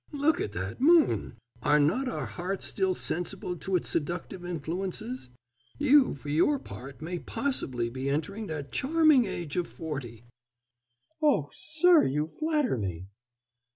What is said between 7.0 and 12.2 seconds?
may possibly be nearing that charming age of forty" "Oh, sir!